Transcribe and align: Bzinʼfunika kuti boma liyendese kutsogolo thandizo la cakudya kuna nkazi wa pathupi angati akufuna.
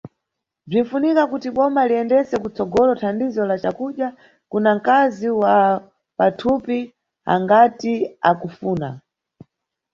Bzinʼfunika 0.67 1.23
kuti 1.31 1.49
boma 1.55 1.81
liyendese 1.89 2.35
kutsogolo 2.43 2.91
thandizo 3.01 3.41
la 3.49 3.55
cakudya 3.63 4.09
kuna 4.51 4.69
nkazi 4.77 5.29
wa 5.41 5.53
pathupi 6.17 6.79
angati 7.33 7.93
akufuna. 8.29 8.89